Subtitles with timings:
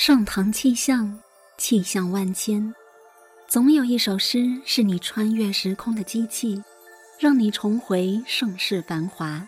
[0.00, 1.18] 上堂气象，
[1.56, 2.72] 气象万千，
[3.48, 6.62] 总有一首诗是你穿越时空的机器，
[7.18, 9.44] 让你重回盛世繁华。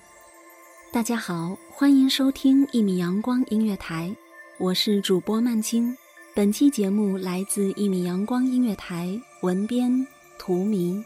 [0.92, 4.12] 大家好，欢迎收听一米阳光音乐台，
[4.58, 5.96] 我是主播曼青。
[6.34, 9.08] 本期节目来自一米阳光音乐台，
[9.42, 10.04] 文编
[10.36, 11.00] 图迷。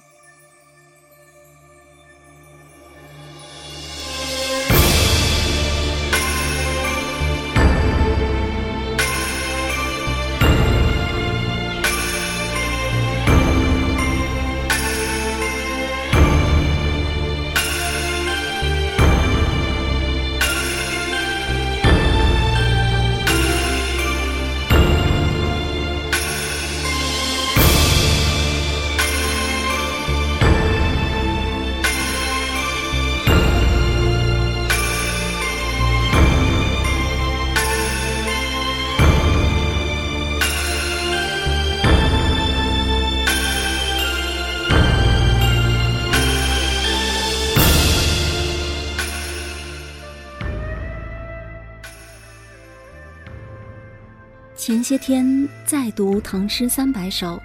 [54.95, 57.43] 些天再读《唐诗三百首》，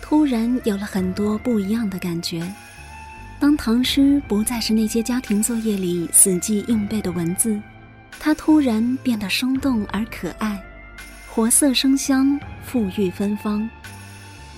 [0.00, 2.40] 突然有了很多不一样的感觉。
[3.40, 7.60] 当唐诗不再是那些家庭作业里死记硬背的文字，
[8.20, 10.62] 它突然变得生动而可爱，
[11.28, 13.68] 活色生香，馥郁芬芳。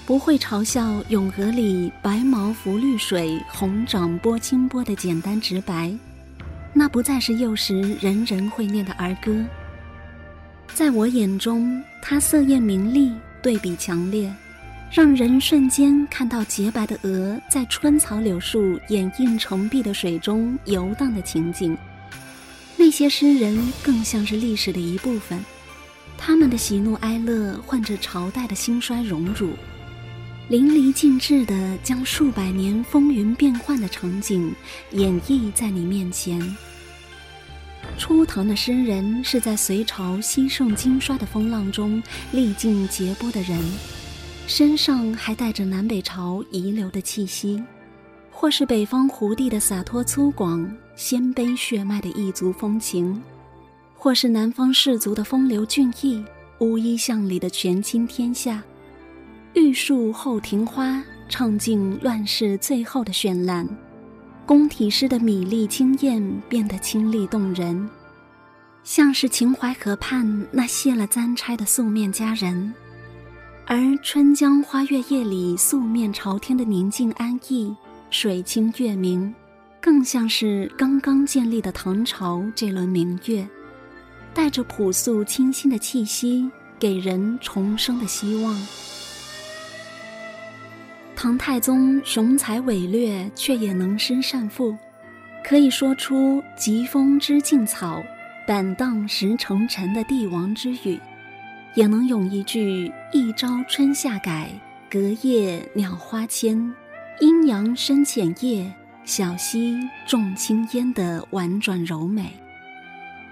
[0.04, 5.90] 不会嘲笑咏鹅里“白毛浮绿水，红掌拨清波”的简单直白，
[6.74, 9.34] 那不再是幼时人人会念的儿歌。
[10.74, 13.12] 在我眼中，它色艳明丽，
[13.42, 14.32] 对比强烈，
[14.90, 21.76] 让人瞬间看到洁白的鹅在春草柳树掩映澄碧的水中游荡的情景。
[22.76, 25.42] 那些诗人更像是历史的一部分，
[26.18, 29.52] 他们的喜怒哀乐换着朝代的兴衰荣辱，
[30.48, 34.54] 淋漓尽致地将数百年风云变幻的场景
[34.90, 36.38] 演绎在你面前。
[37.98, 43.58] 初唐的诗人是在隋朝西盛经衰的风浪中历尽劫波的人，
[44.46, 47.62] 身上还带着南北朝遗留的气息，
[48.30, 53.20] 或是北方胡地的洒脱粗犷、鲜卑血脉的异族风情，
[53.94, 56.22] 或是南方士族的风流俊逸、
[56.60, 58.62] 乌衣巷里的权倾天下。
[59.54, 63.66] 玉树后庭花，唱尽乱世最后的绚烂。
[64.46, 67.90] 宫体诗的米丽惊艳变得清丽动人，
[68.84, 72.72] 像是秦淮河畔那卸了簪钗的素面佳人；
[73.66, 77.74] 而《春江花月夜》里素面朝天的宁静安逸、
[78.08, 79.34] 水清月明，
[79.80, 83.44] 更像是刚刚建立的唐朝这轮明月，
[84.32, 88.56] 带着朴素清新的气息，给人重生的希望。
[91.16, 94.76] 唐太宗雄才伟略，却也能诗善赋，
[95.42, 98.02] 可以说出“疾风知劲草，
[98.46, 101.00] 板荡石成尘的帝王之语，
[101.74, 104.50] 也能用一句“一朝春夏改，
[104.90, 106.70] 隔夜鸟花迁，
[107.20, 108.70] 阴阳深浅夜，
[109.04, 112.30] 小溪重青烟”的婉转柔美。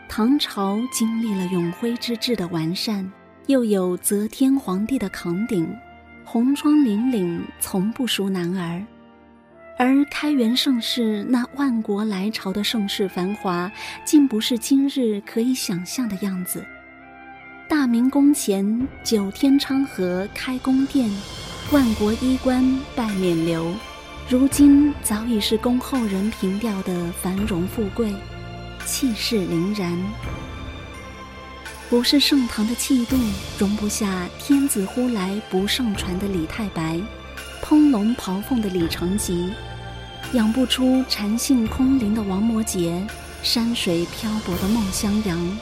[0.08, 3.12] 唐朝经历了永徽之治的完善，
[3.46, 5.68] 又有则天皇帝的扛鼎，
[6.24, 8.82] 红妆凛凛，从不输男儿。
[9.78, 13.70] 而开元盛世那万国来朝的盛世繁华，
[14.04, 16.64] 竟不是今日可以想象的样子。
[17.68, 21.10] 大明宫前九天昌河开宫殿，
[21.72, 23.74] 万国衣冠拜冕旒，
[24.28, 28.14] 如今早已是宫后人凭吊的繁荣富贵，
[28.86, 29.98] 气势凛然。
[31.90, 33.16] 不是盛唐的气度
[33.58, 37.00] 容不下“天子呼来不上船”的李太白。
[37.62, 39.50] 烹龙刨凤的李成吉，
[40.32, 43.02] 养不出禅性空灵的王摩诘，
[43.42, 45.58] 山水漂泊的孟襄阳，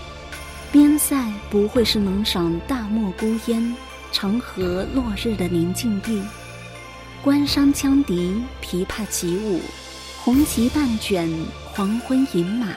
[0.70, 3.74] 边塞不会是能赏大漠孤烟、
[4.10, 6.22] 长河落日的宁静地。
[7.22, 9.60] 关山羌笛，琵琶起舞，
[10.24, 11.30] 红旗半卷，
[11.72, 12.69] 黄昏饮马，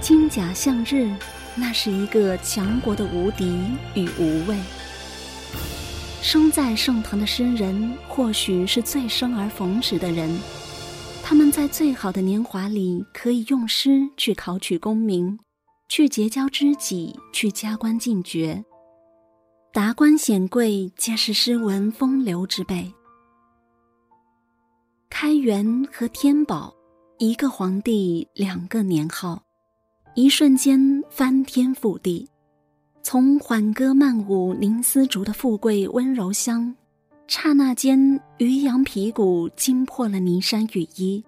[0.00, 1.10] 金甲向日，
[1.54, 3.46] 那是一个强国的无敌
[3.94, 4.58] 与无畏。
[6.22, 10.38] 生在盛唐的诗人，或许是最生而逢时的人。
[11.22, 15.38] 他们在最好的年华里，可以用诗去考取功名，
[15.88, 18.64] 去结交知己，去加官进爵。
[19.72, 22.92] 达官显贵皆是诗文风流之辈。
[25.08, 26.74] 开元和天宝，
[27.18, 29.42] 一个皇帝两个年号，
[30.14, 32.28] 一瞬间翻天覆地。
[33.02, 36.74] 从缓歌慢舞凝丝竹的富贵温柔乡，
[37.26, 41.24] 刹那间渔阳皮鼓惊破了霓裳羽衣。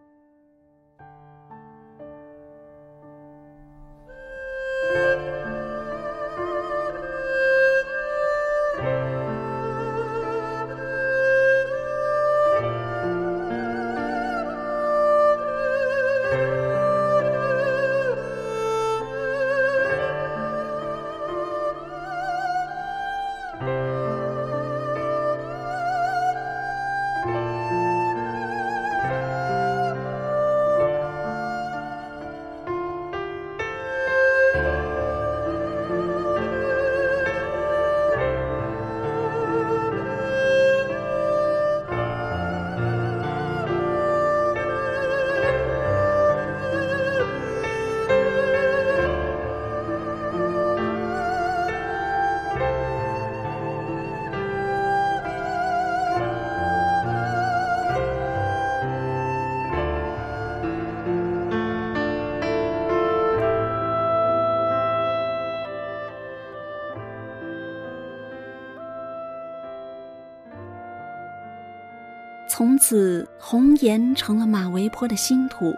[72.57, 75.75] 从此，红岩成了马嵬坡的新土，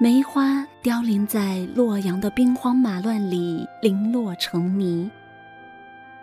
[0.00, 5.08] 梅花凋零在洛阳的兵荒马乱里，零落成泥。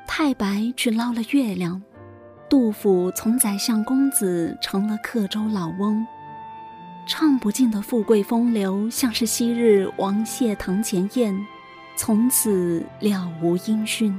[0.06, 1.82] 太白去捞了月亮，
[2.50, 6.06] 杜甫从宰相公子成了客州老翁，
[7.08, 11.34] 唱不尽的富贵风流，像是昔日王谢堂前燕，
[11.96, 14.14] 从此了无音讯。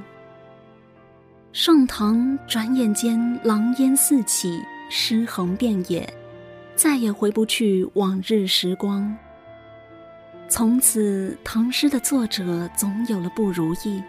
[1.52, 4.58] 盛唐转眼间狼烟四起。
[4.92, 6.12] 尸横遍野，
[6.74, 9.16] 再也回不去往日时光。
[10.48, 14.02] 从此，唐诗的作者总有了不如意，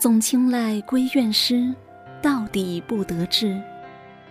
[0.00, 1.72] 总青睐闺怨诗，
[2.20, 3.62] 到底不得志，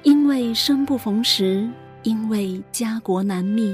[0.03, 1.65] 因为生不逢时，
[2.03, 3.73] 因为家国难觅，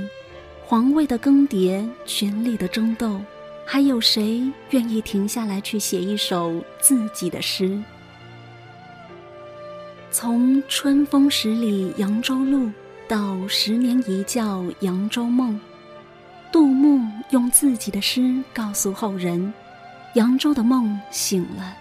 [0.64, 3.20] 皇位的更迭，权力的争斗，
[3.66, 7.82] 还有谁愿意停下来去写一首自己的诗？
[10.20, 12.72] 从春风十里扬州路
[13.08, 15.60] 到十年一觉扬州梦，
[16.52, 19.54] 杜牧用自己的诗告诉后人：
[20.16, 21.78] 扬州的梦醒了，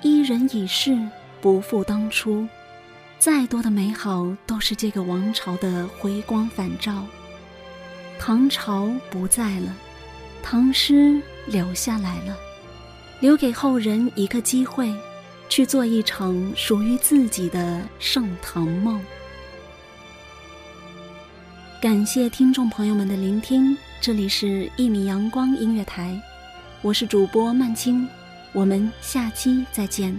[0.00, 0.96] 伊人已逝，
[1.40, 2.46] 不复当初。
[3.18, 7.04] 再多的美好都是这个王朝的回光返照。
[8.16, 9.74] 唐朝不在了，
[10.40, 12.36] 唐诗留下来了，
[13.18, 14.94] 留给后人一个机会。
[15.48, 19.00] 去做一场属于自己的盛唐梦。
[21.80, 26.20] 感谢听众朋友们的聆听，这里是一米阳光音乐台，
[26.82, 28.08] 我是主播曼青，
[28.52, 30.18] 我们下期再见。